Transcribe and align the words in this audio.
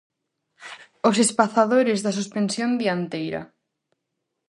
Os 1.09 1.15
espazadores 1.25 1.99
da 2.05 2.15
suspensión 2.19 2.69
dianteira. 2.81 3.41